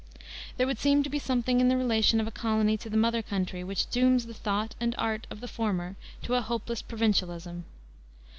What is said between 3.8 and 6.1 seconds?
dooms the thought and art of the former